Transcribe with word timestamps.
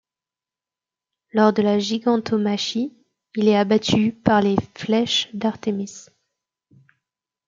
Lors 1.31 1.53
de 1.53 1.61
la 1.61 1.77
gigantomachie, 1.77 2.91
il 3.35 3.47
est 3.47 3.55
abattu 3.55 4.13
par 4.13 4.41
les 4.41 4.55
flèches 4.75 5.29
d'Artémis. 5.35 6.07